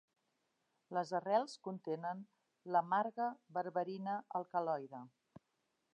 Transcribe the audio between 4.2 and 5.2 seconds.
alcaloide.